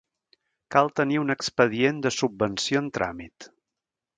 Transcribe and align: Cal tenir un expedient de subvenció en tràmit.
Cal 0.75 0.87
tenir 0.99 1.19
un 1.23 1.33
expedient 1.33 1.99
de 2.07 2.15
subvenció 2.17 2.85
en 2.85 2.89
tràmit. 2.99 3.51